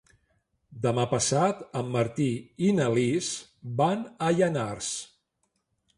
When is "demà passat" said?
0.85-1.59